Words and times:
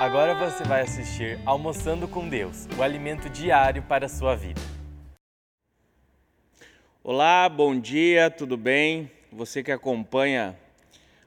Agora 0.00 0.32
você 0.32 0.62
vai 0.62 0.82
assistir 0.82 1.40
Almoçando 1.44 2.06
com 2.06 2.28
Deus, 2.28 2.68
o 2.78 2.84
alimento 2.84 3.28
diário 3.28 3.82
para 3.82 4.06
a 4.06 4.08
sua 4.08 4.36
vida. 4.36 4.60
Olá, 7.02 7.48
bom 7.48 7.76
dia, 7.76 8.30
tudo 8.30 8.56
bem? 8.56 9.10
Você 9.32 9.60
que 9.60 9.72
acompanha 9.72 10.56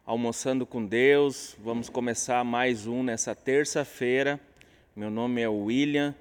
Almoçando 0.05 0.65
com 0.65 0.85
Deus, 0.85 1.53
vamos 1.59 1.89
começar 1.89 2.45
mais 2.45 2.87
um 2.87 3.03
nessa 3.03 3.35
terça-feira. 3.35 4.39
Meu 4.95 5.11
nome 5.11 5.41
é 5.41 5.49
William 5.49 6.15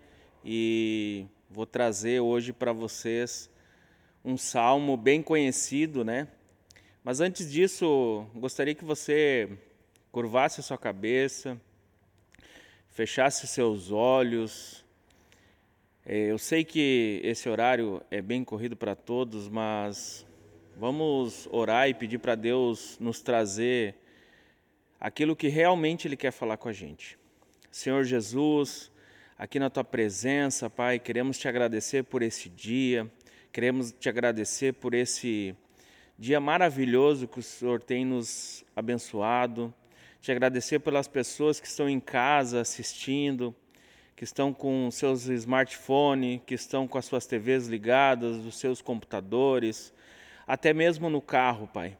e 0.45 1.27
vou 1.48 1.64
trazer 1.64 2.19
hoje 2.19 2.53
para 2.53 2.73
vocês 2.73 3.48
um 4.25 4.37
salmo 4.37 4.96
bem 4.96 5.23
conhecido, 5.23 6.04
né? 6.04 6.26
Mas 7.04 7.21
antes 7.21 7.48
disso, 7.48 8.26
gostaria 8.35 8.75
que 8.75 8.85
você 8.85 9.48
curvasse 10.11 10.59
a 10.59 10.64
sua 10.64 10.76
cabeça 10.76 11.57
fechasse 12.90 13.46
seus 13.46 13.90
olhos. 13.90 14.85
É, 16.04 16.31
eu 16.31 16.39
sei 16.39 16.64
que 16.64 17.21
esse 17.25 17.48
horário 17.48 18.03
é 18.11 18.21
bem 18.21 18.44
corrido 18.44 18.76
para 18.76 18.94
todos, 18.94 19.48
mas 19.48 20.26
vamos 20.76 21.48
orar 21.53 21.89
e 21.89 21.95
pedir 21.95 22.18
para 22.18 22.34
Deus 22.34 22.98
nos 22.98 23.21
trazer 23.22 23.95
aquilo 24.98 25.36
que 25.36 25.48
realmente 25.48 26.08
Ele 26.08 26.17
quer 26.17 26.32
falar 26.32 26.57
com 26.57 26.68
a 26.68 26.72
gente. 26.72 27.18
Senhor 27.71 28.03
Jesus, 28.04 28.90
aqui 29.39 29.59
na 29.59 29.70
tua 29.70 29.84
presença, 29.84 30.68
Pai, 30.68 30.98
queremos 30.98 31.39
te 31.39 31.46
agradecer 31.46 32.03
por 32.05 32.22
esse 32.22 32.48
dia, 32.48 33.11
queremos 33.53 33.92
te 33.92 34.09
agradecer 34.09 34.75
por 34.75 34.95
esse 34.95 35.55
dia 36.19 36.41
maravilhoso 36.41 37.28
que 37.28 37.39
o 37.39 37.43
Senhor 37.43 37.81
tem 37.81 38.05
nos 38.05 38.65
abençoado 38.75 39.72
te 40.21 40.31
agradecer 40.31 40.81
pelas 40.81 41.09
pessoas 41.09 41.59
que 41.59 41.67
estão 41.67 41.89
em 41.89 41.99
casa 41.99 42.61
assistindo, 42.61 43.55
que 44.15 44.25
estão 44.25 44.53
com 44.53 44.91
seus 44.91 45.27
smartphones, 45.27 46.43
que 46.45 46.55
estão 46.55 46.87
com 46.87 46.99
as 46.99 47.07
suas 47.07 47.27
TVs 47.27 47.67
ligadas, 47.67 48.37
os 48.37 48.59
seus 48.59 48.83
computadores, 48.83 49.95
até 50.47 50.75
mesmo 50.75 51.09
no 51.09 51.23
carro, 51.23 51.67
Pai. 51.67 51.97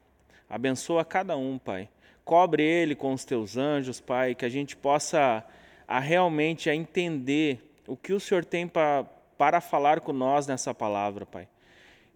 Abençoa 0.49 1.05
cada 1.05 1.37
um, 1.37 1.59
Pai. 1.59 1.89
Cobre 2.23 2.63
ele 2.63 2.95
com 2.95 3.15
os 3.15 3.25
teus 3.25 3.57
anjos, 3.57 4.01
Pai, 4.01 4.35
que 4.35 4.45
a 4.45 4.51
gente 4.51 4.77
possa 4.77 5.43
a 5.89 5.99
realmente 5.99 6.69
a 6.69 6.75
entender 6.75 7.73
o 7.87 7.97
que 7.97 8.13
o 8.13 8.21
Senhor 8.21 8.45
tem 8.45 8.69
pra, 8.69 9.05
para 9.39 9.61
falar 9.61 10.01
com 10.01 10.13
nós 10.13 10.47
nessa 10.47 10.75
palavra, 10.75 11.25
Pai. 11.25 11.49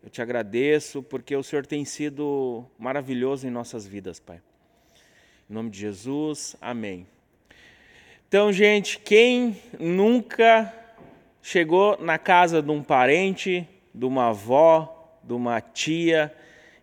Eu 0.03 0.11
te 0.11 0.21
agradeço 0.21 1.03
porque 1.03 1.35
o 1.35 1.43
Senhor 1.43 1.65
tem 1.65 1.83
sido 1.87 2.67
maravilhoso 2.79 3.47
em 3.47 3.51
nossas 3.51 3.87
vidas, 3.87 4.21
Pai. 4.21 4.41
Em 5.49 5.53
nome 5.53 5.69
de 5.69 5.79
Jesus, 5.79 6.57
amém. 6.59 7.07
Então, 8.27 8.51
gente, 8.51 8.99
quem 8.99 9.61
nunca 9.79 10.73
chegou 11.43 11.99
na 12.01 12.17
casa 12.17 12.63
de 12.63 12.71
um 12.71 12.83
parente, 12.83 13.69
de 13.95 14.07
uma 14.07 14.31
avó, 14.31 15.19
de 15.23 15.35
uma 15.35 15.61
tia, 15.61 16.35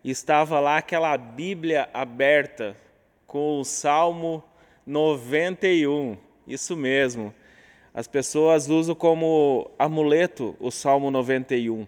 e 0.04 0.12
estava 0.12 0.60
lá 0.60 0.76
aquela 0.76 1.16
Bíblia 1.16 1.88
aberta 1.92 2.76
com 3.26 3.58
o 3.58 3.64
Salmo 3.64 4.44
91. 4.86 6.16
Isso 6.46 6.76
mesmo. 6.76 7.34
As 7.92 8.06
pessoas 8.06 8.68
usam 8.68 8.94
como 8.94 9.72
amuleto 9.76 10.54
o 10.60 10.70
Salmo 10.70 11.10
91. 11.10 11.84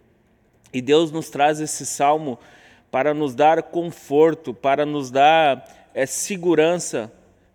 E 0.73 0.83
Deus 0.83 1.13
nos 1.13 1.31
traz 1.31 1.61
esse 1.61 1.87
salmo 1.87 2.37
para 2.91 3.15
nos 3.15 3.33
dar 3.33 3.63
conforto, 3.63 4.53
para 4.53 4.85
nos 4.85 5.09
dar 5.09 5.84
é 5.95 6.05
segurança 6.05 7.13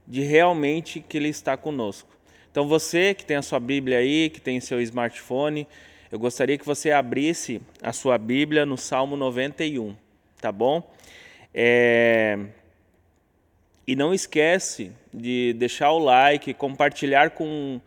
de 0.08 0.22
realmente 0.22 1.02
que 1.02 1.18
Ele 1.18 1.30
está 1.30 1.56
conosco. 1.56 2.10
Então 2.50 2.68
você 2.68 3.14
que 3.14 3.24
tem 3.24 3.38
a 3.38 3.42
sua 3.42 3.60
Bíblia 3.60 4.00
aí, 4.00 4.30
que 4.30 4.42
tem 4.42 4.60
seu 4.60 4.82
smartphone, 4.82 5.68
eu 6.12 6.18
gostaria 6.18 6.58
que 6.58 6.66
você 6.66 6.92
abrisse 6.92 7.62
a 7.84 7.94
sua 7.94 8.18
Bíblia 8.18 8.66
no 8.66 8.78
Salmo 8.78 9.16
91, 9.16 9.96
tá 10.42 10.52
bom? 10.52 10.90
É... 11.54 12.40
E 13.86 13.96
não 13.96 14.14
esquece 14.14 14.92
de 15.14 15.54
deixar 15.54 15.92
o 15.92 16.00
like, 16.00 16.54
compartilhar 16.54 17.32
com, 17.32 17.80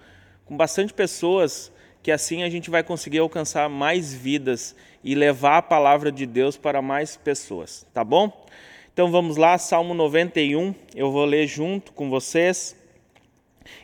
com 0.44 0.56
bastante 0.56 0.92
pessoas, 0.92 1.72
que 2.02 2.10
assim 2.10 2.42
a 2.42 2.50
gente 2.50 2.70
vai 2.70 2.82
conseguir 2.82 3.18
alcançar 3.18 3.68
mais 3.68 4.12
vidas 4.12 4.76
e 5.02 5.14
levar 5.14 5.58
a 5.58 5.62
palavra 5.62 6.10
de 6.12 6.26
Deus 6.26 6.56
para 6.56 6.82
mais 6.82 7.16
pessoas, 7.16 7.86
tá 7.92 8.04
bom? 8.04 8.41
Então 8.92 9.10
vamos 9.10 9.38
lá, 9.38 9.56
Salmo 9.56 9.94
91, 9.94 10.74
eu 10.94 11.10
vou 11.10 11.24
ler 11.24 11.46
junto 11.46 11.94
com 11.94 12.10
vocês. 12.10 12.76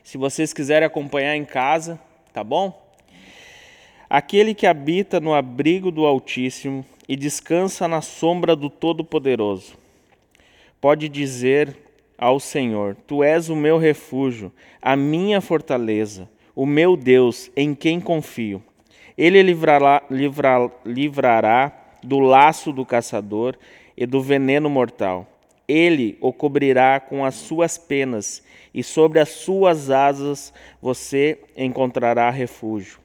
Se 0.03 0.19
vocês 0.19 0.53
quiserem 0.53 0.87
acompanhar 0.87 1.35
em 1.35 1.47
casa, 1.47 1.99
tá 2.31 2.45
bom? 2.45 2.93
Aquele 4.11 4.55
que 4.55 4.67
habita 4.67 5.19
no 5.19 5.33
abrigo 5.33 5.91
do 5.91 6.05
Altíssimo 6.05 6.85
e 7.09 7.17
descansa 7.17 7.89
na 7.89 8.03
sombra 8.03 8.55
do 8.55 8.69
Todo-Poderoso, 8.69 9.79
pode 10.79 11.09
dizer 11.09 11.75
ao 12.19 12.39
Senhor: 12.39 12.95
Tu 13.07 13.25
és 13.25 13.49
o 13.49 13.57
meu 13.57 13.79
refúgio, 13.79 14.53
a 14.83 14.95
minha 14.95 15.41
fortaleza, 15.41 16.29
o 16.55 16.67
meu 16.67 16.99
Deus, 16.99 17.51
em 17.57 17.75
quem 17.75 17.99
confio. 17.99 18.63
Ele 19.17 19.43
livrará, 19.43 20.03
livrará, 20.85 21.73
do 22.03 22.19
laço 22.19 22.75
do 22.75 22.85
caçador 22.85 23.57
e 23.99 24.07
do 24.07 24.23
veneno 24.23 24.71
mortal. 24.71 25.27
Ele 25.67 26.17
o 26.21 26.33
cobrirá 26.33 27.01
com 27.01 27.25
as 27.25 27.35
suas 27.35 27.77
penas, 27.77 28.45
e 28.73 28.81
sobre 28.81 29.19
as 29.19 29.31
suas 29.31 29.91
asas 29.91 30.55
você 30.81 31.41
encontrará 31.57 32.31
refúgio. 32.31 33.01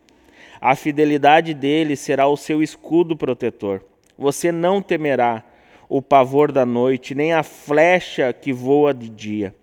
A 0.61 0.75
fidelidade 0.75 1.51
dele 1.55 1.95
será 1.95 2.27
o 2.27 2.37
seu 2.37 2.61
escudo 2.61 3.17
protetor. 3.17 3.83
Você 4.15 4.51
não 4.51 4.83
temerá 4.83 5.43
o 5.89 5.99
pavor 5.99 6.51
da 6.51 6.63
noite, 6.63 7.15
nem 7.15 7.33
a 7.33 7.41
flecha 7.41 8.31
que 8.31 8.53
voa 8.53 8.93
de 8.93 9.09
dia, 9.09 9.55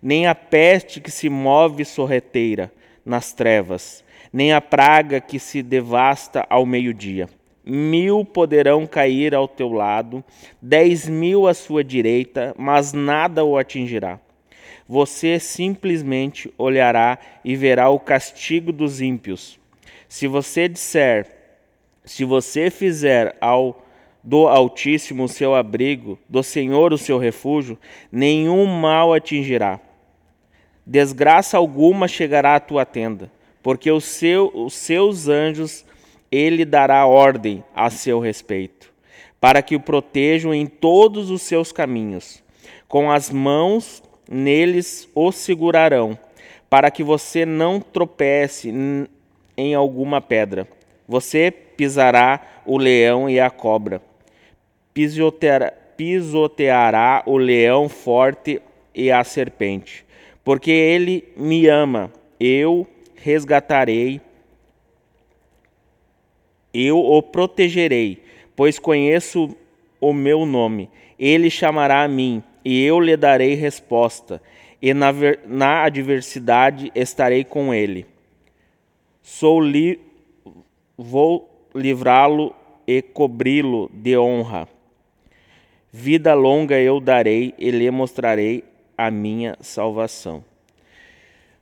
nem 0.00 0.28
a 0.28 0.34
peste 0.34 1.00
que 1.00 1.10
se 1.10 1.28
move 1.28 1.84
sorreteira 1.84 2.72
nas 3.04 3.32
trevas, 3.32 4.04
nem 4.32 4.52
a 4.52 4.60
praga 4.60 5.20
que 5.20 5.40
se 5.40 5.60
devasta 5.60 6.46
ao 6.48 6.64
meio-dia 6.64 7.28
mil 7.68 8.24
poderão 8.24 8.86
cair 8.86 9.34
ao 9.34 9.46
teu 9.46 9.70
lado, 9.70 10.24
dez 10.60 11.08
mil 11.08 11.46
à 11.46 11.52
sua 11.52 11.84
direita, 11.84 12.54
mas 12.56 12.92
nada 12.92 13.44
o 13.44 13.58
atingirá. 13.58 14.18
Você 14.88 15.38
simplesmente 15.38 16.52
olhará 16.56 17.18
e 17.44 17.54
verá 17.54 17.90
o 17.90 18.00
castigo 18.00 18.72
dos 18.72 19.02
ímpios. 19.02 19.58
Se 20.08 20.26
você 20.26 20.66
disser, 20.66 21.26
se 22.04 22.24
você 22.24 22.70
fizer 22.70 23.36
ao 23.40 23.84
do 24.24 24.48
Altíssimo 24.48 25.24
o 25.24 25.28
seu 25.28 25.54
abrigo, 25.54 26.18
do 26.28 26.42
Senhor 26.42 26.92
o 26.92 26.98
seu 26.98 27.18
refúgio, 27.18 27.78
nenhum 28.10 28.66
mal 28.66 29.12
atingirá. 29.14 29.78
Desgraça 30.86 31.56
alguma 31.56 32.08
chegará 32.08 32.56
à 32.56 32.60
tua 32.60 32.84
tenda, 32.84 33.30
porque 33.62 33.90
seu, 34.00 34.50
os 34.54 34.74
seus 34.74 35.28
anjos 35.28 35.84
ele 36.30 36.64
dará 36.64 37.06
ordem 37.06 37.64
a 37.74 37.90
seu 37.90 38.20
respeito, 38.20 38.92
para 39.40 39.62
que 39.62 39.76
o 39.76 39.80
protejam 39.80 40.54
em 40.54 40.66
todos 40.66 41.30
os 41.30 41.42
seus 41.42 41.72
caminhos. 41.72 42.42
Com 42.86 43.10
as 43.10 43.30
mãos 43.30 44.02
neles 44.30 45.08
o 45.14 45.32
segurarão, 45.32 46.18
para 46.68 46.90
que 46.90 47.02
você 47.02 47.46
não 47.46 47.80
tropece 47.80 48.72
em 49.56 49.74
alguma 49.74 50.20
pedra. 50.20 50.68
Você 51.06 51.50
pisará 51.50 52.62
o 52.66 52.76
leão 52.76 53.30
e 53.30 53.40
a 53.40 53.48
cobra, 53.48 54.02
pisoteará, 55.96 57.22
o 57.24 57.38
leão 57.38 57.88
forte 57.88 58.60
e 58.94 59.10
a 59.10 59.24
serpente, 59.24 60.04
porque 60.44 60.70
ele 60.70 61.32
me 61.36 61.66
ama, 61.66 62.12
eu 62.38 62.86
resgatarei 63.16 64.20
eu 66.86 66.98
o 66.98 67.22
protegerei, 67.22 68.22
pois 68.54 68.78
conheço 68.78 69.56
o 70.00 70.12
meu 70.12 70.44
nome. 70.44 70.90
Ele 71.18 71.50
chamará 71.50 72.02
a 72.02 72.08
mim, 72.08 72.42
e 72.64 72.84
eu 72.84 73.00
lhe 73.00 73.16
darei 73.16 73.54
resposta, 73.54 74.42
e 74.80 74.94
na, 74.94 75.12
na 75.46 75.84
adversidade 75.84 76.92
estarei 76.94 77.44
com 77.44 77.74
ele. 77.74 78.06
Sou 79.22 79.60
li, 79.60 80.00
vou 80.96 81.48
livrá-lo 81.74 82.54
e 82.86 83.02
cobri-lo 83.02 83.90
de 83.92 84.16
honra. 84.16 84.68
Vida 85.92 86.34
longa 86.34 86.78
eu 86.78 87.00
darei 87.00 87.54
e 87.58 87.70
lhe 87.70 87.90
mostrarei 87.90 88.64
a 88.96 89.10
minha 89.10 89.56
salvação. 89.60 90.44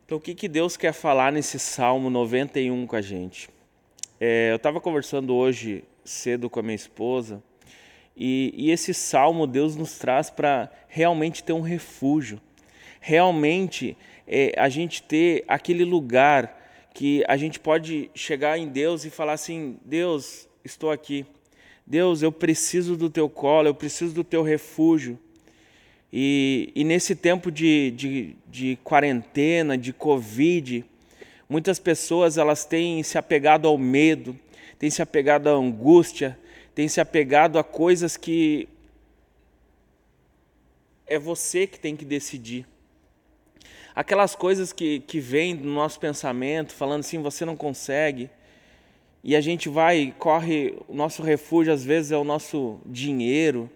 Então, 0.05 0.19
o 0.19 0.21
que, 0.21 0.35
que 0.35 0.49
Deus 0.49 0.77
quer 0.77 0.93
falar 0.93 1.33
nesse 1.33 1.59
Salmo 1.59 2.09
91 2.09 2.87
com 2.87 2.97
a 2.97 3.01
gente? 3.01 3.49
É, 4.19 4.51
eu 4.51 4.57
estava 4.57 4.81
conversando 4.81 5.35
hoje 5.35 5.85
cedo 6.03 6.49
com 6.49 6.59
a 6.59 6.63
minha 6.63 6.75
esposa 6.75 7.43
e, 8.17 8.51
e 8.57 8.71
esse 8.71 8.95
salmo 8.95 9.47
Deus 9.47 9.77
nos 9.77 9.99
traz 9.99 10.31
para 10.31 10.73
realmente 10.89 11.45
ter 11.45 11.53
um 11.53 11.61
refúgio, 11.61 12.41
realmente 12.99 13.95
é 14.27 14.55
a 14.57 14.71
gente 14.71 15.03
ter 15.03 15.45
aquele 15.47 15.85
lugar 15.85 16.89
que 16.95 17.23
a 17.29 17.37
gente 17.37 17.61
pode 17.61 18.11
chegar 18.15 18.59
em 18.59 18.69
Deus 18.69 19.05
e 19.05 19.11
falar 19.11 19.35
assim: 19.35 19.77
Deus, 19.85 20.49
estou 20.65 20.91
aqui. 20.91 21.27
Deus, 21.87 22.23
eu 22.23 22.33
preciso 22.33 22.97
do 22.97 23.11
teu 23.11 23.29
colo, 23.29 23.69
eu 23.69 23.75
preciso 23.75 24.15
do 24.15 24.25
teu 24.25 24.43
refúgio. 24.43 25.19
E, 26.11 26.73
e 26.75 26.85
nesse 26.85 27.15
tempo 27.15 27.53
de, 27.53 27.91
de, 27.91 28.37
de 28.49 28.79
quarentena, 28.83 29.77
de 29.77 29.93
Covid, 29.93 30.87
muitas 31.48 31.78
pessoas 31.78 32.38
elas 32.38 32.64
têm 32.64 33.02
se 33.02 33.19
apegado 33.19 33.66
ao 33.69 33.78
medo, 33.78 34.38
têm 34.78 34.90
se 34.90 35.02
apegado 35.02 35.48
à 35.48 35.52
angústia, 35.52 36.38
têm 36.75 36.88
se 36.88 37.00
apegado 37.00 37.58
a 37.58 37.64
coisas 37.64 38.16
que 38.16 38.69
é 41.06 41.19
você 41.19 41.66
que 41.66 41.78
tem 41.78 41.96
que 41.96 42.04
decidir. 42.04 42.66
Aquelas 43.94 44.34
coisas 44.34 44.72
que, 44.72 45.00
que 45.00 45.20
vêm 45.20 45.56
do 45.56 45.69
nosso 45.69 45.98
pensamento, 45.98 46.75
falando 46.75 47.00
assim, 47.00 47.22
você 47.22 47.44
não 47.44 47.56
consegue, 47.56 48.28
e 49.25 49.34
a 49.34 49.40
gente 49.40 49.69
vai, 49.69 50.14
corre, 50.19 50.76
o 50.87 50.94
nosso 50.94 51.22
refúgio 51.22 51.72
às 51.72 51.82
vezes 51.82 52.12
é 52.12 52.16
o 52.16 52.25
nosso 52.25 52.78
dinheiro, 52.84 53.70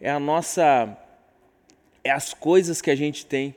é 0.00 0.10
a 0.10 0.20
nossa, 0.20 0.96
é 2.04 2.10
as 2.10 2.32
coisas 2.32 2.80
que 2.80 2.90
a 2.90 2.94
gente 2.94 3.26
tem, 3.26 3.54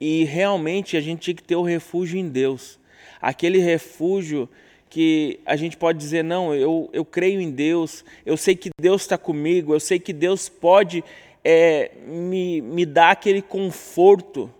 e 0.00 0.24
realmente 0.24 0.96
a 0.96 1.00
gente 1.00 1.20
tinha 1.20 1.34
que 1.34 1.42
ter 1.42 1.56
o 1.56 1.62
refúgio 1.62 2.18
em 2.18 2.28
Deus, 2.28 2.78
aquele 3.20 3.58
refúgio 3.58 4.48
que 4.88 5.40
a 5.44 5.56
gente 5.56 5.76
pode 5.76 5.98
dizer, 5.98 6.22
não, 6.22 6.54
eu, 6.54 6.88
eu 6.92 7.04
creio 7.04 7.40
em 7.40 7.50
Deus, 7.50 8.04
eu 8.24 8.36
sei 8.36 8.54
que 8.54 8.70
Deus 8.80 9.02
está 9.02 9.18
comigo, 9.18 9.74
eu 9.74 9.80
sei 9.80 9.98
que 9.98 10.12
Deus 10.12 10.48
pode 10.48 11.02
é, 11.42 11.90
me, 12.06 12.60
me 12.60 12.86
dar 12.86 13.10
aquele 13.10 13.42
conforto, 13.42 14.50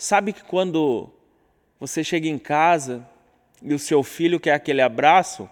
Sabe 0.00 0.32
que 0.32 0.42
quando 0.42 1.10
você 1.78 2.02
chega 2.02 2.26
em 2.26 2.38
casa 2.38 3.06
e 3.62 3.74
o 3.74 3.78
seu 3.78 4.02
filho 4.02 4.40
quer 4.40 4.54
aquele 4.54 4.80
abraço, 4.80 5.46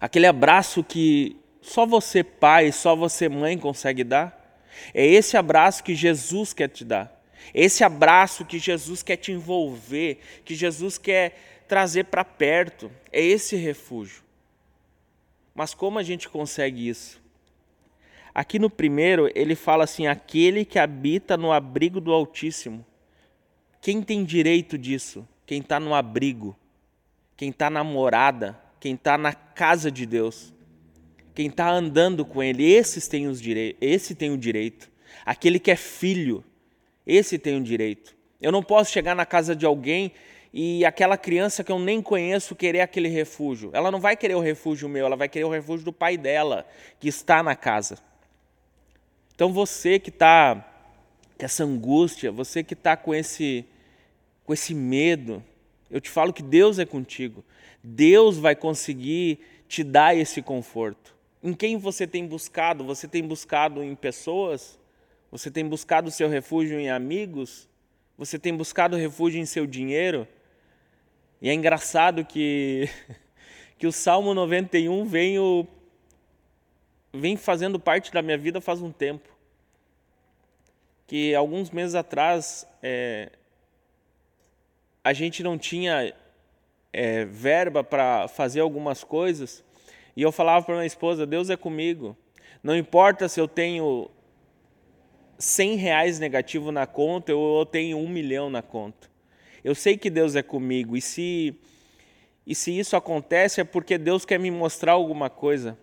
aquele 0.00 0.28
abraço 0.28 0.84
que 0.84 1.36
só 1.60 1.84
você 1.84 2.22
pai, 2.22 2.70
só 2.70 2.94
você 2.94 3.28
mãe 3.28 3.58
consegue 3.58 4.04
dar, 4.04 4.62
é 4.94 5.04
esse 5.04 5.36
abraço 5.36 5.82
que 5.82 5.92
Jesus 5.92 6.52
quer 6.52 6.68
te 6.68 6.84
dar. 6.84 7.15
Esse 7.54 7.84
abraço 7.84 8.44
que 8.44 8.58
Jesus 8.58 9.02
quer 9.02 9.16
te 9.16 9.32
envolver, 9.32 10.18
que 10.44 10.54
Jesus 10.54 10.98
quer 10.98 11.64
trazer 11.68 12.04
para 12.04 12.24
perto, 12.24 12.90
é 13.12 13.22
esse 13.22 13.56
refúgio. 13.56 14.22
Mas 15.54 15.74
como 15.74 15.98
a 15.98 16.02
gente 16.02 16.28
consegue 16.28 16.88
isso? 16.88 17.20
Aqui 18.34 18.58
no 18.58 18.68
primeiro, 18.68 19.30
ele 19.34 19.54
fala 19.54 19.84
assim: 19.84 20.06
aquele 20.06 20.64
que 20.64 20.78
habita 20.78 21.36
no 21.36 21.52
abrigo 21.52 22.00
do 22.00 22.12
Altíssimo. 22.12 22.84
Quem 23.80 24.02
tem 24.02 24.24
direito 24.24 24.76
disso? 24.76 25.26
Quem 25.46 25.60
está 25.60 25.80
no 25.80 25.94
abrigo, 25.94 26.54
quem 27.36 27.50
está 27.50 27.70
na 27.70 27.84
morada, 27.84 28.60
quem 28.80 28.94
está 28.94 29.16
na 29.16 29.32
casa 29.32 29.90
de 29.90 30.04
Deus, 30.04 30.52
quem 31.34 31.46
está 31.46 31.70
andando 31.70 32.24
com 32.24 32.42
Ele, 32.42 32.64
esses 32.64 33.06
têm 33.06 33.28
os 33.28 33.40
direitos, 33.40 33.78
esse 33.80 34.14
tem 34.14 34.30
o 34.30 34.36
direito. 34.36 34.90
Aquele 35.24 35.58
que 35.58 35.70
é 35.70 35.76
filho, 35.76 36.44
esse 37.06 37.38
tem 37.38 37.56
o 37.56 37.62
direito. 37.62 38.16
Eu 38.40 38.50
não 38.50 38.62
posso 38.62 38.92
chegar 38.92 39.14
na 39.14 39.24
casa 39.24 39.54
de 39.54 39.64
alguém 39.64 40.12
e 40.52 40.84
aquela 40.84 41.16
criança 41.16 41.62
que 41.62 41.70
eu 41.70 41.78
nem 41.78 42.00
conheço 42.00 42.56
querer 42.56 42.80
aquele 42.80 43.08
refúgio. 43.08 43.70
Ela 43.72 43.90
não 43.90 44.00
vai 44.00 44.16
querer 44.16 44.34
o 44.34 44.40
refúgio 44.40 44.88
meu, 44.88 45.06
ela 45.06 45.16
vai 45.16 45.28
querer 45.28 45.44
o 45.44 45.50
refúgio 45.50 45.84
do 45.84 45.92
pai 45.92 46.16
dela, 46.16 46.66
que 46.98 47.08
está 47.08 47.42
na 47.42 47.54
casa. 47.54 47.98
Então 49.34 49.52
você 49.52 49.98
que 49.98 50.08
está 50.08 50.66
com 51.38 51.44
essa 51.44 51.62
angústia, 51.62 52.32
você 52.32 52.64
que 52.64 52.74
está 52.74 52.96
com 52.96 53.14
esse 53.14 53.64
com 54.44 54.54
esse 54.54 54.74
medo, 54.74 55.42
eu 55.90 56.00
te 56.00 56.08
falo 56.08 56.32
que 56.32 56.42
Deus 56.42 56.78
é 56.78 56.86
contigo. 56.86 57.44
Deus 57.82 58.38
vai 58.38 58.54
conseguir 58.54 59.40
te 59.68 59.82
dar 59.82 60.16
esse 60.16 60.40
conforto. 60.40 61.14
Em 61.42 61.52
quem 61.52 61.76
você 61.76 62.06
tem 62.06 62.26
buscado? 62.26 62.84
Você 62.84 63.06
tem 63.06 63.22
buscado 63.22 63.82
em 63.82 63.94
pessoas? 63.94 64.78
Você 65.30 65.50
tem 65.50 65.66
buscado 65.68 66.08
o 66.08 66.10
seu 66.10 66.28
refúgio 66.28 66.78
em 66.78 66.88
amigos? 66.88 67.68
Você 68.16 68.38
tem 68.38 68.54
buscado 68.56 68.96
refúgio 68.96 69.40
em 69.40 69.46
seu 69.46 69.66
dinheiro? 69.66 70.26
E 71.40 71.48
é 71.48 71.52
engraçado 71.52 72.24
que, 72.24 72.88
que 73.78 73.86
o 73.86 73.92
Salmo 73.92 74.32
91 74.32 75.04
vem, 75.04 75.38
o, 75.38 75.66
vem 77.12 77.36
fazendo 77.36 77.78
parte 77.78 78.12
da 78.12 78.22
minha 78.22 78.38
vida 78.38 78.60
faz 78.60 78.80
um 78.80 78.92
tempo. 78.92 79.28
Que 81.06 81.34
alguns 81.34 81.70
meses 81.70 81.94
atrás 81.94 82.66
é, 82.82 83.30
a 85.04 85.12
gente 85.12 85.42
não 85.42 85.58
tinha 85.58 86.14
é, 86.92 87.24
verba 87.24 87.84
para 87.84 88.26
fazer 88.28 88.60
algumas 88.60 89.04
coisas, 89.04 89.62
e 90.16 90.22
eu 90.22 90.32
falava 90.32 90.64
para 90.64 90.76
minha 90.76 90.86
esposa: 90.86 91.26
Deus 91.26 91.50
é 91.50 91.56
comigo. 91.56 92.16
Não 92.62 92.74
importa 92.74 93.28
se 93.28 93.38
eu 93.38 93.46
tenho 93.46 94.10
100 95.38 95.76
reais 95.76 96.18
negativo 96.18 96.72
na 96.72 96.86
conta 96.86 97.32
eu 97.32 97.66
tenho 97.70 97.98
um 97.98 98.08
milhão 98.08 98.48
na 98.48 98.62
conta. 98.62 99.08
Eu 99.62 99.74
sei 99.74 99.96
que 99.96 100.08
Deus 100.08 100.36
é 100.36 100.42
comigo, 100.42 100.96
e 100.96 101.00
se, 101.00 101.54
e 102.46 102.54
se 102.54 102.78
isso 102.78 102.96
acontece 102.96 103.60
é 103.60 103.64
porque 103.64 103.98
Deus 103.98 104.24
quer 104.24 104.38
me 104.38 104.50
mostrar 104.50 104.92
alguma 104.92 105.28
coisa. 105.28 105.76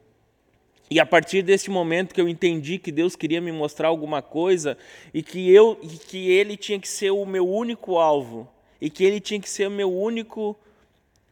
E 0.89 0.99
a 0.99 1.05
partir 1.05 1.41
desse 1.41 1.69
momento 1.69 2.13
que 2.13 2.21
eu 2.21 2.29
entendi 2.29 2.77
que 2.77 2.91
Deus 2.91 3.15
queria 3.15 3.41
me 3.41 3.51
mostrar 3.51 3.87
alguma 3.87 4.21
coisa 4.21 4.77
e 5.13 5.23
que 5.23 5.51
eu 5.51 5.77
e 5.81 5.87
que 5.87 6.29
ele 6.29 6.55
tinha 6.55 6.79
que 6.79 6.87
ser 6.87 7.11
o 7.11 7.25
meu 7.25 7.47
único 7.47 7.97
alvo, 7.97 8.47
e 8.79 8.89
que 8.89 9.03
ele 9.03 9.19
tinha 9.19 9.39
que 9.39 9.49
ser 9.49 9.67
o 9.67 9.71
meu 9.71 9.91
único 9.91 10.57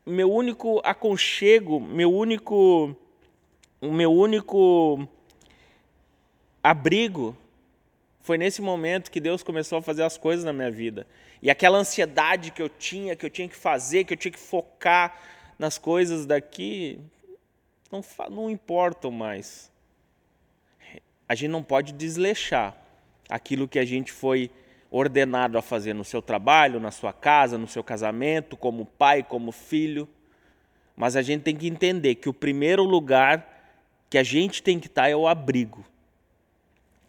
meu 0.06 0.32
único 0.32 0.82
aconchego, 0.84 1.80
meu 1.80 2.12
único 2.12 2.96
o 3.80 3.92
meu 3.92 4.12
único 4.12 5.08
abrigo. 6.64 7.36
Foi 8.22 8.38
nesse 8.38 8.62
momento 8.62 9.10
que 9.10 9.20
Deus 9.20 9.42
começou 9.42 9.80
a 9.80 9.82
fazer 9.82 10.04
as 10.04 10.18
coisas 10.18 10.46
na 10.46 10.54
minha 10.54 10.72
vida. 10.72 11.08
E 11.42 11.50
aquela 11.50 11.78
ansiedade 11.78 12.52
que 12.52 12.62
eu 12.62 12.70
tinha, 12.70 13.16
que 13.16 13.26
eu 13.26 13.30
tinha 13.30 13.48
que 13.48 13.56
fazer, 13.56 14.04
que 14.04 14.14
eu 14.14 14.18
tinha 14.18 14.32
que 14.32 14.40
focar 14.40 15.20
nas 15.58 15.78
coisas 15.78 16.26
daqui, 16.26 17.00
não, 17.92 18.02
não 18.30 18.50
importam 18.50 19.12
mais. 19.12 19.72
A 21.28 21.34
gente 21.34 21.50
não 21.50 21.64
pode 21.64 21.94
desleixar 21.94 22.78
aquilo 23.30 23.68
que 23.68 23.80
a 23.80 23.86
gente 23.86 24.12
foi 24.12 24.52
ordenado 24.92 25.58
a 25.58 25.62
fazer 25.62 25.94
no 25.94 26.04
seu 26.04 26.22
trabalho, 26.22 26.80
na 26.80 26.92
sua 26.92 27.14
casa, 27.14 27.58
no 27.58 27.68
seu 27.68 27.84
casamento, 27.84 28.58
como 28.58 28.86
pai, 28.86 29.24
como 29.24 29.52
filho. 29.52 30.08
Mas 30.96 31.16
a 31.16 31.22
gente 31.22 31.44
tem 31.44 31.56
que 31.56 31.68
entender 31.68 32.16
que 32.16 32.30
o 32.30 32.34
primeiro 32.34 32.84
lugar 32.84 33.48
que 34.10 34.18
a 34.18 34.24
gente 34.24 34.62
tem 34.62 34.78
que 34.78 34.88
estar 34.88 35.10
é 35.10 35.16
o 35.16 35.28
abrigo, 35.28 35.86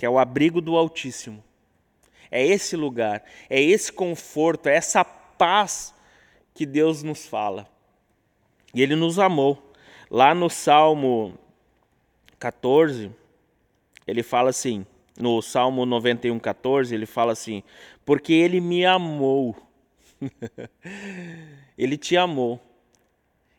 que 0.02 0.06
é 0.06 0.10
o 0.10 0.18
abrigo 0.18 0.60
do 0.60 0.76
Altíssimo. 0.76 1.44
É 2.28 2.44
esse 2.44 2.74
lugar, 2.74 3.22
é 3.48 3.62
esse 3.62 3.92
conforto, 3.92 4.68
é 4.68 4.74
essa 4.74 5.04
paz 5.04 5.94
que 6.52 6.66
Deus 6.66 7.04
nos 7.04 7.24
fala. 7.24 7.68
E 8.74 8.82
Ele 8.82 8.96
nos 8.96 9.20
amou. 9.20 9.72
Lá 10.10 10.34
no 10.34 10.50
Salmo 10.50 11.38
14, 12.40 13.12
ele 14.04 14.24
fala 14.24 14.50
assim: 14.50 14.84
no 15.16 15.40
Salmo 15.40 15.86
91, 15.86 16.36
14, 16.36 16.92
ele 16.92 17.06
fala 17.06 17.30
assim: 17.30 17.62
Porque 18.04 18.32
ele 18.32 18.60
me 18.60 18.84
amou. 18.84 19.54
ele 21.78 21.96
te 21.96 22.16
amou. 22.16 22.60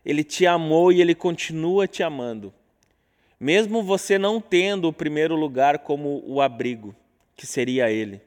Ele 0.04 0.26
te 0.26 0.46
amou 0.46 0.92
e 0.92 1.00
ele 1.00 1.16
continua 1.16 1.88
te 1.88 2.04
amando. 2.04 2.54
Mesmo 3.44 3.84
você 3.84 4.18
não 4.18 4.40
tendo 4.40 4.88
o 4.88 4.94
primeiro 4.94 5.36
lugar 5.36 5.80
como 5.80 6.24
o 6.26 6.42
abrigo, 6.42 6.96
que 7.36 7.46
seria 7.46 7.92
ele. 7.92 8.22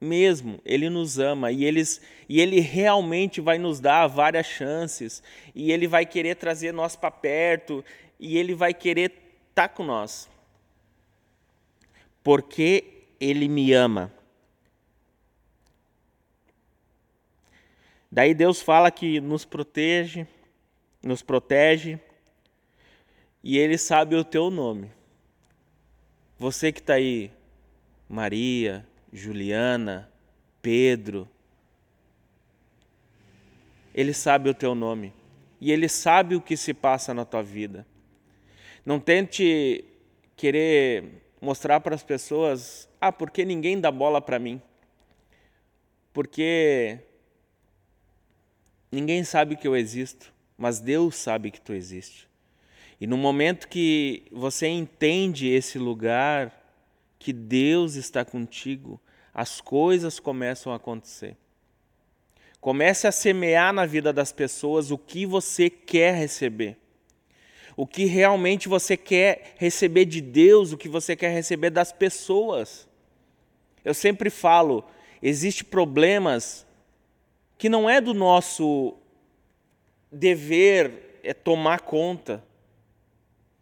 Mesmo, 0.00 0.60
ele 0.64 0.88
nos 0.88 1.18
ama 1.18 1.50
e, 1.50 1.64
eles, 1.64 2.00
e 2.28 2.40
ele 2.40 2.60
realmente 2.60 3.40
vai 3.40 3.58
nos 3.58 3.80
dar 3.80 4.06
várias 4.06 4.46
chances, 4.46 5.20
e 5.52 5.72
ele 5.72 5.88
vai 5.88 6.06
querer 6.06 6.36
trazer 6.36 6.70
nós 6.70 6.94
para 6.94 7.10
perto, 7.10 7.84
e 8.20 8.38
ele 8.38 8.54
vai 8.54 8.72
querer 8.72 9.10
estar 9.50 9.66
tá 9.66 9.68
com 9.68 9.82
nós 9.82 10.28
porque 12.22 13.06
ele 13.20 13.48
me 13.48 13.72
ama. 13.72 14.12
Daí 18.10 18.34
Deus 18.34 18.62
fala 18.62 18.88
que 18.88 19.20
nos 19.20 19.44
protege, 19.44 20.28
nos 21.02 21.22
protege, 21.22 22.00
e 23.46 23.58
Ele 23.58 23.78
sabe 23.78 24.16
o 24.16 24.24
teu 24.24 24.50
nome. 24.50 24.90
Você 26.38 26.72
que 26.72 26.80
está 26.80 26.94
aí, 26.94 27.30
Maria, 28.08 28.86
Juliana, 29.12 30.10
Pedro, 30.60 31.28
Ele 33.94 34.12
sabe 34.12 34.50
o 34.50 34.54
teu 34.54 34.74
nome 34.74 35.12
e 35.60 35.70
Ele 35.70 35.88
sabe 35.88 36.34
o 36.34 36.40
que 36.40 36.56
se 36.56 36.74
passa 36.74 37.14
na 37.14 37.24
tua 37.24 37.42
vida. 37.42 37.86
Não 38.84 38.98
tente 38.98 39.84
querer 40.36 41.22
mostrar 41.40 41.80
para 41.80 41.94
as 41.94 42.02
pessoas: 42.02 42.88
ah, 43.00 43.12
porque 43.12 43.44
ninguém 43.44 43.80
dá 43.80 43.90
bola 43.90 44.20
para 44.20 44.38
mim? 44.38 44.60
porque 46.16 46.98
ninguém 48.90 49.22
sabe 49.22 49.54
que 49.54 49.68
eu 49.68 49.76
existo, 49.76 50.32
mas 50.56 50.80
Deus 50.80 51.14
sabe 51.14 51.50
que 51.50 51.60
tu 51.60 51.74
existe. 51.74 52.26
E 53.00 53.06
no 53.06 53.16
momento 53.16 53.68
que 53.68 54.24
você 54.32 54.66
entende 54.66 55.48
esse 55.48 55.78
lugar, 55.78 56.52
que 57.18 57.32
Deus 57.32 57.94
está 57.94 58.24
contigo, 58.24 59.00
as 59.34 59.60
coisas 59.60 60.18
começam 60.18 60.72
a 60.72 60.76
acontecer. 60.76 61.36
Comece 62.60 63.06
a 63.06 63.12
semear 63.12 63.72
na 63.72 63.84
vida 63.84 64.12
das 64.12 64.32
pessoas 64.32 64.90
o 64.90 64.96
que 64.96 65.26
você 65.26 65.68
quer 65.68 66.14
receber. 66.14 66.78
O 67.76 67.86
que 67.86 68.06
realmente 68.06 68.68
você 68.68 68.96
quer 68.96 69.54
receber 69.56 70.06
de 70.06 70.22
Deus, 70.22 70.72
o 70.72 70.78
que 70.78 70.88
você 70.88 71.14
quer 71.14 71.32
receber 71.32 71.70
das 71.70 71.92
pessoas. 71.92 72.88
Eu 73.84 73.92
sempre 73.92 74.30
falo, 74.30 74.82
existem 75.22 75.68
problemas 75.68 76.66
que 77.58 77.68
não 77.68 77.88
é 77.88 78.00
do 78.00 78.14
nosso 78.14 78.96
dever 80.10 81.20
é 81.22 81.34
tomar 81.34 81.80
conta, 81.80 82.42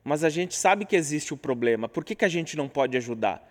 mas 0.05 0.23
a 0.23 0.29
gente 0.29 0.55
sabe 0.55 0.85
que 0.85 0.95
existe 0.95 1.33
o 1.33 1.37
problema. 1.37 1.89
Por 1.89 2.05
que, 2.05 2.15
que 2.15 2.27
a 2.27 2.29
gente 2.29 2.57
não 2.57 2.69
pode 2.69 2.95
ajudar? 2.97 3.43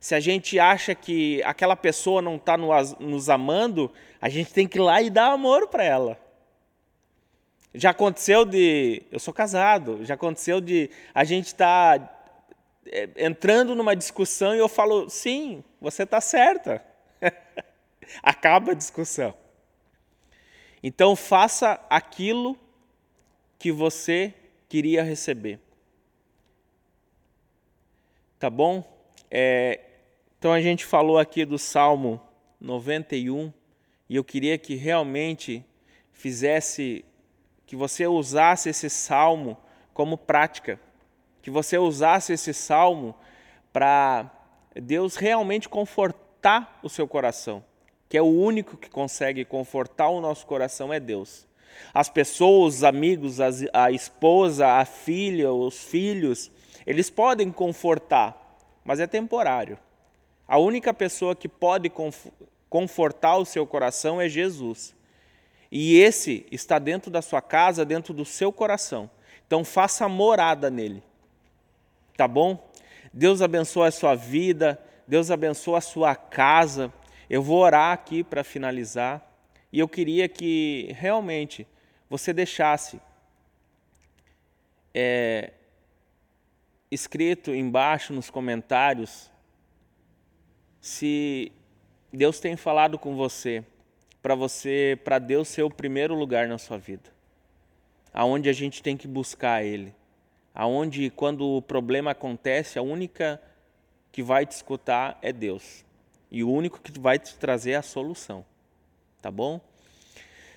Se 0.00 0.14
a 0.14 0.20
gente 0.20 0.58
acha 0.58 0.94
que 0.94 1.42
aquela 1.44 1.76
pessoa 1.76 2.22
não 2.22 2.36
está 2.36 2.56
nos 2.56 3.28
amando, 3.28 3.92
a 4.20 4.28
gente 4.30 4.52
tem 4.52 4.66
que 4.66 4.78
ir 4.78 4.80
lá 4.80 5.02
e 5.02 5.10
dar 5.10 5.32
amor 5.32 5.68
para 5.68 5.84
ela. 5.84 6.18
Já 7.74 7.90
aconteceu 7.90 8.44
de. 8.44 9.02
Eu 9.10 9.18
sou 9.18 9.34
casado, 9.34 10.04
já 10.04 10.14
aconteceu 10.14 10.60
de 10.60 10.90
a 11.14 11.24
gente 11.24 11.46
estar 11.46 11.98
tá, 11.98 12.14
é, 12.86 13.08
entrando 13.16 13.74
numa 13.74 13.96
discussão 13.96 14.54
e 14.54 14.58
eu 14.58 14.68
falo, 14.68 15.08
sim, 15.10 15.62
você 15.80 16.04
está 16.04 16.20
certa. 16.20 16.84
Acaba 18.22 18.72
a 18.72 18.74
discussão. 18.74 19.34
Então 20.82 21.16
faça 21.16 21.80
aquilo 21.90 22.58
que 23.58 23.72
você 23.72 24.34
queria 24.68 25.02
receber. 25.02 25.58
Tá 28.38 28.50
bom? 28.50 28.84
É, 29.30 29.80
então 30.38 30.52
a 30.52 30.60
gente 30.60 30.84
falou 30.84 31.18
aqui 31.18 31.44
do 31.44 31.58
Salmo 31.58 32.20
91 32.60 33.52
e 34.08 34.16
eu 34.16 34.24
queria 34.24 34.58
que 34.58 34.74
realmente 34.74 35.64
fizesse, 36.12 37.04
que 37.66 37.76
você 37.76 38.06
usasse 38.06 38.68
esse 38.68 38.90
salmo 38.90 39.56
como 39.92 40.18
prática, 40.18 40.80
que 41.40 41.50
você 41.50 41.78
usasse 41.78 42.32
esse 42.32 42.52
salmo 42.52 43.14
para 43.72 44.30
Deus 44.74 45.16
realmente 45.16 45.68
confortar 45.68 46.78
o 46.82 46.88
seu 46.88 47.06
coração, 47.06 47.64
que 48.08 48.18
é 48.18 48.22
o 48.22 48.26
único 48.26 48.76
que 48.76 48.90
consegue 48.90 49.44
confortar 49.44 50.08
o 50.08 50.20
nosso 50.20 50.46
coração 50.46 50.92
é 50.92 50.98
Deus. 50.98 51.46
As 51.92 52.08
pessoas, 52.08 52.76
os 52.76 52.84
amigos, 52.84 53.38
a 53.40 53.90
esposa, 53.90 54.66
a 54.66 54.84
filha, 54.84 55.52
os 55.52 55.82
filhos, 55.82 56.50
eles 56.86 57.10
podem 57.10 57.50
confortar, 57.50 58.58
mas 58.84 59.00
é 59.00 59.06
temporário. 59.06 59.78
A 60.46 60.58
única 60.58 60.92
pessoa 60.92 61.34
que 61.34 61.48
pode 61.48 61.90
confortar 62.68 63.36
o 63.36 63.44
seu 63.44 63.66
coração 63.66 64.20
é 64.20 64.28
Jesus. 64.28 64.94
E 65.70 65.98
esse 65.98 66.46
está 66.52 66.78
dentro 66.78 67.10
da 67.10 67.22
sua 67.22 67.40
casa, 67.40 67.84
dentro 67.84 68.12
do 68.12 68.24
seu 68.24 68.52
coração. 68.52 69.10
Então 69.46 69.64
faça 69.64 70.08
morada 70.08 70.70
nele. 70.70 71.02
Tá 72.16 72.28
bom? 72.28 72.70
Deus 73.12 73.40
abençoe 73.40 73.88
a 73.88 73.90
sua 73.90 74.14
vida, 74.14 74.80
Deus 75.06 75.30
abençoe 75.30 75.76
a 75.76 75.80
sua 75.80 76.14
casa. 76.14 76.92
Eu 77.28 77.42
vou 77.42 77.58
orar 77.58 77.92
aqui 77.92 78.22
para 78.22 78.44
finalizar. 78.44 79.24
E 79.72 79.78
eu 79.78 79.88
queria 79.88 80.28
que 80.28 80.94
realmente 80.96 81.66
você 82.08 82.32
deixasse 82.32 83.00
é, 84.94 85.52
escrito 86.94 87.54
embaixo 87.54 88.12
nos 88.12 88.30
comentários 88.30 89.30
se 90.80 91.50
Deus 92.12 92.38
tem 92.38 92.56
falado 92.56 92.98
com 92.98 93.16
você 93.16 93.64
para 94.22 94.34
você, 94.34 94.98
para 95.04 95.18
Deus 95.18 95.48
ser 95.48 95.64
o 95.64 95.70
primeiro 95.70 96.14
lugar 96.14 96.48
na 96.48 96.56
sua 96.56 96.78
vida. 96.78 97.10
Aonde 98.12 98.48
a 98.48 98.54
gente 98.54 98.82
tem 98.82 98.96
que 98.96 99.06
buscar 99.06 99.62
ele. 99.62 99.94
Aonde 100.54 101.10
quando 101.10 101.44
o 101.46 101.60
problema 101.60 102.12
acontece, 102.12 102.78
a 102.78 102.82
única 102.82 103.42
que 104.10 104.22
vai 104.22 104.46
te 104.46 104.52
escutar 104.52 105.18
é 105.20 105.32
Deus. 105.32 105.84
E 106.30 106.42
o 106.42 106.50
único 106.50 106.80
que 106.80 106.98
vai 106.98 107.18
te 107.18 107.34
trazer 107.34 107.74
a 107.74 107.82
solução. 107.82 108.46
Tá 109.20 109.30
bom? 109.30 109.60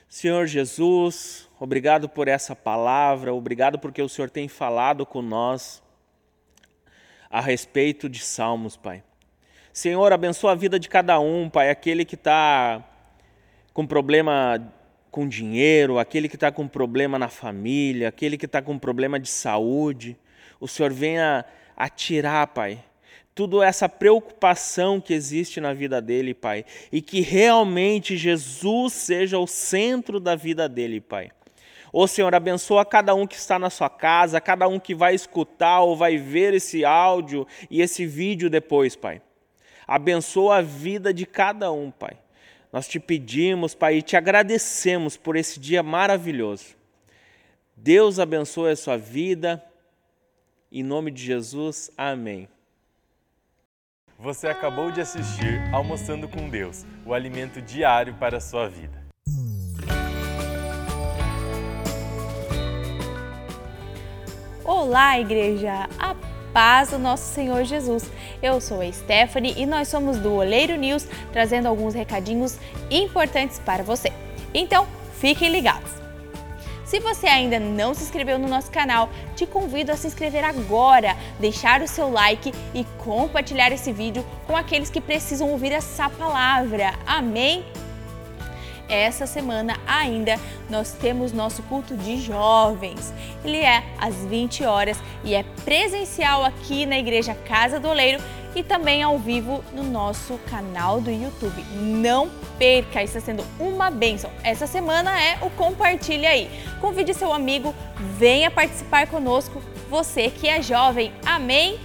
Senhor 0.08 0.46
Jesus, 0.46 1.50
obrigado 1.60 2.08
por 2.08 2.30
essa 2.30 2.56
palavra, 2.56 3.34
obrigado 3.34 3.78
porque 3.78 4.02
o 4.02 4.08
Senhor 4.08 4.30
tem 4.30 4.48
falado 4.48 5.06
com 5.06 5.22
nós 5.22 5.84
a 7.38 7.42
respeito 7.42 8.10
de 8.10 8.20
Salmos, 8.20 8.76
Pai. 8.76 9.04
Senhor, 9.72 10.12
abençoa 10.12 10.54
a 10.54 10.56
vida 10.56 10.80
de 10.80 10.90
cada 10.90 11.20
um, 11.20 11.48
Pai, 11.48 11.70
aquele 11.70 12.04
que 12.04 12.16
está 12.16 12.84
com 13.74 13.86
problema 13.86 14.74
com 15.12 15.28
dinheiro, 15.28 16.00
aquele 16.00 16.28
que 16.28 16.36
está 16.36 16.52
com 16.52 16.68
problema 16.68 17.20
na 17.20 17.28
família, 17.28 18.08
aquele 18.08 18.40
que 18.40 18.48
está 18.48 18.60
com 18.60 18.80
problema 18.80 19.20
de 19.20 19.30
saúde. 19.30 20.18
O 20.60 20.68
Senhor 20.68 20.92
venha 20.92 21.46
a 21.76 21.88
tirar, 21.88 22.48
Pai, 22.48 22.84
tudo 23.36 23.62
essa 23.62 23.88
preocupação 23.88 25.00
que 25.00 25.14
existe 25.14 25.62
na 25.62 25.74
vida 25.74 26.02
dele, 26.02 26.34
Pai, 26.34 26.66
e 26.92 27.04
que 27.04 27.22
realmente 27.22 28.18
Jesus 28.18 28.94
seja 28.94 29.38
o 29.38 29.46
centro 29.46 30.20
da 30.20 30.36
vida 30.36 30.68
dele, 30.68 31.00
Pai. 31.00 31.30
Ô 32.00 32.06
Senhor, 32.06 32.36
abençoa 32.36 32.86
cada 32.86 33.16
um 33.16 33.26
que 33.26 33.36
está 33.36 33.58
na 33.58 33.72
sua 33.72 33.90
casa, 33.90 34.40
cada 34.40 34.68
um 34.68 34.80
que 34.80 34.94
vai 34.94 35.16
escutar 35.16 35.82
ou 35.82 35.98
vai 35.98 36.16
ver 36.16 36.54
esse 36.54 36.86
áudio 36.86 37.48
e 37.72 37.82
esse 37.82 38.06
vídeo 38.06 38.52
depois, 38.52 38.96
Pai. 38.96 39.20
Abençoa 39.88 40.58
a 40.58 40.62
vida 40.62 41.12
de 41.12 41.26
cada 41.26 41.72
um, 41.72 41.90
Pai. 41.90 42.16
Nós 42.72 42.88
te 42.88 43.00
pedimos, 43.00 43.74
Pai, 43.74 43.96
e 43.96 44.02
te 44.04 44.16
agradecemos 44.16 45.18
por 45.18 45.36
esse 45.36 45.60
dia 45.60 45.82
maravilhoso. 45.82 46.76
Deus 47.76 48.20
abençoe 48.20 48.74
a 48.74 48.76
sua 48.76 48.96
vida. 48.96 49.66
Em 50.72 50.84
nome 50.84 51.10
de 51.10 51.24
Jesus, 51.24 51.90
amém. 51.98 52.48
Você 54.20 54.48
acabou 54.48 54.92
de 54.92 55.02
assistir 55.02 55.60
Almoçando 55.74 56.30
com 56.30 56.48
Deus, 56.48 56.86
o 57.04 57.12
alimento 57.12 57.60
diário 57.60 58.14
para 58.20 58.38
a 58.38 58.40
sua 58.40 58.70
vida. 58.70 59.07
Olá, 64.68 65.18
igreja! 65.18 65.88
A 65.98 66.14
paz 66.52 66.90
do 66.90 67.00
nosso 67.00 67.24
Senhor 67.34 67.64
Jesus. 67.64 68.04
Eu 68.44 68.60
sou 68.60 68.82
a 68.82 68.92
Stephanie 68.92 69.54
e 69.56 69.66
nós 69.66 69.88
somos 69.88 70.18
do 70.18 70.34
Oleiro 70.34 70.76
News, 70.76 71.08
trazendo 71.32 71.70
alguns 71.70 71.94
recadinhos 71.94 72.60
importantes 72.92 73.60
para 73.60 73.82
você. 73.82 74.12
Então, 74.54 74.86
fiquem 75.22 75.50
ligados. 75.50 75.90
Se 76.84 77.00
você 77.00 77.28
ainda 77.28 77.58
não 77.62 77.94
se 77.94 78.04
inscreveu 78.04 78.38
no 78.38 78.50
nosso 78.50 78.70
canal, 78.70 79.10
te 79.38 79.46
convido 79.46 79.94
a 79.94 79.96
se 79.96 80.08
inscrever 80.08 80.44
agora, 80.44 81.16
deixar 81.40 81.82
o 81.82 81.88
seu 81.88 82.12
like 82.12 82.54
e 82.76 82.84
compartilhar 82.98 83.72
esse 83.72 83.94
vídeo 83.94 84.26
com 84.46 84.54
aqueles 84.58 84.90
que 84.90 85.00
precisam 85.00 85.50
ouvir 85.50 85.72
essa 85.72 86.10
palavra. 86.10 86.94
Amém? 87.06 87.64
Essa 88.90 89.26
semana 89.26 89.78
ainda 89.86 90.40
nós 90.70 90.92
temos 90.94 91.32
nosso 91.32 91.64
culto 91.64 91.96
de 91.96 92.18
jovens. 92.18 93.14
Ele 93.44 93.58
é 93.58 93.84
às 94.00 94.16
20 94.16 94.64
horas 94.64 94.98
e 95.24 95.34
é 95.34 95.44
presencial 95.64 96.44
aqui 96.44 96.86
na 96.86 96.98
Igreja 96.98 97.34
Casa 97.34 97.80
do 97.80 97.88
Oleiro 97.88 98.22
e 98.56 98.64
também 98.64 99.04
ao 99.04 99.20
vivo 99.20 99.64
no 99.74 99.84
nosso 99.84 100.40
canal 100.50 101.00
do 101.00 101.12
YouTube. 101.12 101.64
Não 101.76 102.30
perca, 102.58 103.04
está 103.04 103.20
sendo 103.20 103.44
uma 103.60 103.92
bênção. 103.92 104.32
Essa 104.44 104.66
semana 104.66 105.22
é 105.22 105.38
o 105.42 105.50
Compartilha 105.52 106.30
aí. 106.30 106.50
Convide 106.82 107.14
seu 107.14 107.32
amigo, 107.32 107.74
venha 108.18 108.50
participar 108.50 109.08
conosco, 109.08 109.62
você 109.90 110.30
que 110.30 110.48
é 110.48 110.62
jovem. 110.62 111.14
Amém? 111.26 111.80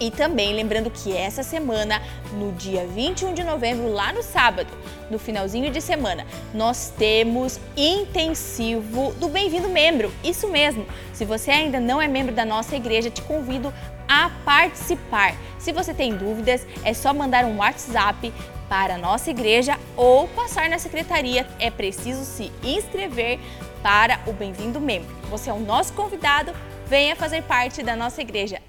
E 0.00 0.10
também 0.10 0.52
lembrando 0.52 0.90
que 0.90 1.16
essa 1.16 1.42
semana, 1.42 2.02
no 2.32 2.52
dia 2.52 2.86
21 2.86 3.32
de 3.32 3.44
novembro, 3.44 3.92
lá 3.92 4.12
no 4.12 4.22
sábado, 4.22 4.72
no 5.10 5.18
finalzinho 5.18 5.70
de 5.70 5.80
semana, 5.80 6.26
nós 6.52 6.92
temos 6.96 7.60
intensivo 7.76 9.12
do 9.14 9.28
Bem-vindo 9.28 9.68
Membro. 9.68 10.12
Isso 10.22 10.48
mesmo. 10.48 10.86
Se 11.12 11.24
você 11.24 11.50
ainda 11.50 11.78
não 11.78 12.02
é 12.02 12.08
membro 12.08 12.34
da 12.34 12.44
nossa 12.44 12.74
igreja, 12.74 13.10
te 13.10 13.22
convido 13.22 13.72
a 14.08 14.30
participar. 14.44 15.34
Se 15.58 15.72
você 15.72 15.94
tem 15.94 16.16
dúvidas, 16.16 16.66
é 16.84 16.92
só 16.92 17.14
mandar 17.14 17.44
um 17.44 17.58
WhatsApp 17.58 18.32
para 18.68 18.94
a 18.94 18.98
nossa 18.98 19.30
igreja 19.30 19.78
ou 19.96 20.26
passar 20.28 20.68
na 20.68 20.78
secretaria. 20.78 21.46
É 21.58 21.70
preciso 21.70 22.24
se 22.24 22.50
inscrever 22.62 23.38
para 23.82 24.18
o 24.26 24.32
Bem-vindo 24.32 24.80
Membro. 24.80 25.14
Você 25.30 25.50
é 25.50 25.52
o 25.52 25.60
nosso 25.60 25.92
convidado, 25.92 26.52
venha 26.86 27.14
fazer 27.14 27.42
parte 27.42 27.82
da 27.82 27.94
nossa 27.94 28.20
igreja. 28.20 28.60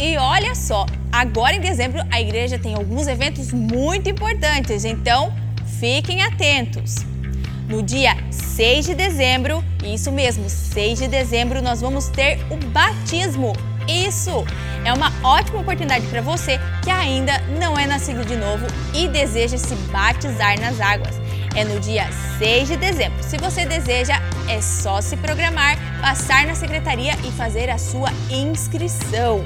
E 0.00 0.16
olha 0.16 0.54
só, 0.54 0.86
agora 1.12 1.54
em 1.54 1.60
dezembro 1.60 2.00
a 2.10 2.18
igreja 2.18 2.58
tem 2.58 2.74
alguns 2.74 3.06
eventos 3.06 3.52
muito 3.52 4.08
importantes, 4.08 4.86
então 4.86 5.30
fiquem 5.78 6.22
atentos. 6.22 6.96
No 7.68 7.82
dia 7.82 8.16
6 8.30 8.86
de 8.86 8.94
dezembro, 8.94 9.62
isso 9.84 10.10
mesmo, 10.10 10.48
6 10.48 11.00
de 11.00 11.06
dezembro, 11.06 11.60
nós 11.60 11.82
vamos 11.82 12.08
ter 12.08 12.38
o 12.50 12.56
batismo. 12.68 13.52
Isso 13.86 14.42
é 14.86 14.92
uma 14.92 15.12
ótima 15.22 15.60
oportunidade 15.60 16.06
para 16.06 16.22
você 16.22 16.58
que 16.82 16.90
ainda 16.90 17.38
não 17.60 17.78
é 17.78 17.86
nascido 17.86 18.24
de 18.24 18.36
novo 18.36 18.66
e 18.94 19.06
deseja 19.06 19.58
se 19.58 19.74
batizar 19.92 20.58
nas 20.58 20.80
águas. 20.80 21.20
É 21.54 21.62
no 21.62 21.78
dia 21.78 22.08
6 22.38 22.68
de 22.68 22.76
dezembro. 22.78 23.22
Se 23.22 23.36
você 23.36 23.66
deseja, 23.66 24.14
é 24.48 24.62
só 24.62 25.02
se 25.02 25.16
programar, 25.18 25.76
passar 26.00 26.46
na 26.46 26.54
secretaria 26.54 27.12
e 27.22 27.30
fazer 27.32 27.68
a 27.68 27.76
sua 27.76 28.08
inscrição. 28.30 29.44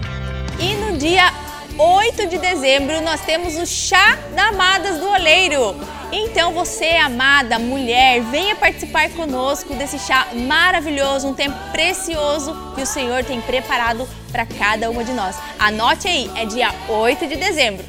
E 0.58 0.74
no 0.74 0.96
dia 0.96 1.32
8 1.76 2.26
de 2.28 2.38
dezembro 2.38 3.00
nós 3.00 3.20
temos 3.22 3.56
o 3.56 3.66
Chá 3.66 4.18
da 4.34 4.48
Amadas 4.48 4.98
do 4.98 5.08
Oleiro. 5.08 5.74
Então 6.12 6.52
você, 6.52 6.90
amada 6.90 7.58
mulher, 7.58 8.20
venha 8.22 8.54
participar 8.54 9.10
conosco 9.10 9.74
desse 9.74 9.98
chá 9.98 10.28
maravilhoso, 10.46 11.26
um 11.26 11.34
tempo 11.34 11.56
precioso 11.72 12.54
que 12.76 12.82
o 12.82 12.86
Senhor 12.86 13.24
tem 13.24 13.40
preparado 13.40 14.06
para 14.30 14.46
cada 14.46 14.88
uma 14.90 15.02
de 15.02 15.12
nós. 15.12 15.36
Anote 15.58 16.06
aí, 16.06 16.30
é 16.36 16.46
dia 16.46 16.72
8 16.88 17.26
de 17.26 17.36
dezembro. 17.36 17.84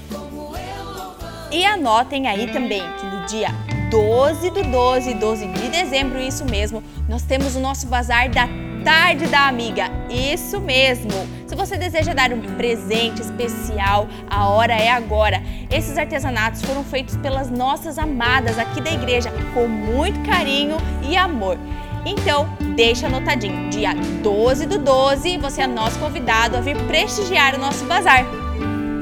E 1.51 1.63
anotem 1.63 2.27
aí 2.27 2.51
também 2.51 2.81
que 2.99 3.05
no 3.05 3.25
dia 3.27 3.49
12 3.91 4.49
do 4.49 4.63
12, 4.63 5.13
12 5.13 5.47
de 5.47 5.67
dezembro, 5.69 6.19
isso 6.19 6.43
mesmo, 6.45 6.83
nós 7.07 7.21
temos 7.21 7.55
o 7.55 7.59
nosso 7.59 7.85
bazar 7.85 8.29
da 8.29 8.47
Tarde 8.85 9.25
da 9.25 9.47
Amiga. 9.47 9.89
Isso 10.07 10.61
mesmo. 10.61 11.11
Se 11.47 11.55
você 11.55 11.75
deseja 11.75 12.13
dar 12.13 12.31
um 12.31 12.39
presente 12.39 13.19
especial, 13.19 14.07
a 14.29 14.47
hora 14.47 14.73
é 14.73 14.91
agora. 14.91 15.41
Esses 15.71 15.97
artesanatos 15.97 16.61
foram 16.61 16.83
feitos 16.83 17.17
pelas 17.17 17.49
nossas 17.49 17.97
amadas 17.97 18.59
aqui 18.59 18.79
da 18.79 18.91
igreja 18.91 19.31
com 19.55 19.67
muito 19.67 20.21
carinho 20.21 20.77
e 21.01 21.17
amor. 21.17 21.57
Então, 22.05 22.47
deixa 22.75 23.07
anotadinho, 23.07 23.71
dia 23.71 23.95
12 24.21 24.67
do 24.67 24.77
12, 24.77 25.39
você 25.39 25.63
é 25.63 25.67
nosso 25.67 25.97
convidado 25.97 26.55
a 26.55 26.61
vir 26.61 26.77
prestigiar 26.83 27.55
o 27.55 27.59
nosso 27.59 27.83
bazar. 27.85 28.23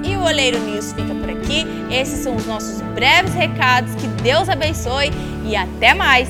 E 0.06 0.16
o 0.16 0.24
Oleiro 0.24 0.60
News 0.60 0.94
fica 0.94 1.14
por 1.14 1.30
aqui. 1.30 1.66
Esses 1.92 2.24
são 2.24 2.38
os 2.38 2.46
nossos 2.46 2.80
breves 2.94 3.34
recados. 3.34 3.94
Que 3.96 4.08
Deus 4.08 4.48
abençoe 4.48 5.12
e 5.46 5.58
até 5.58 5.94
mais. 5.94 6.30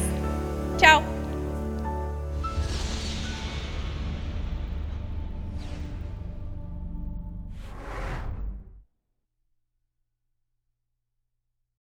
Tchau! 0.80 1.13